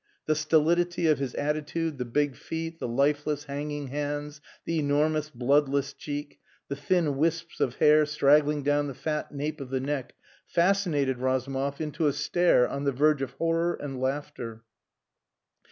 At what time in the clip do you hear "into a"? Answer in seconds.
11.79-12.13